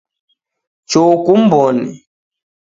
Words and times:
Choo 0.89 1.13
kumw'one 1.25 1.79